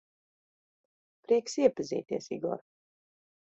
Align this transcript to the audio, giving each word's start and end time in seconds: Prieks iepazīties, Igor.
Prieks 1.27 1.59
iepazīties, 1.67 2.33
Igor. 2.41 2.69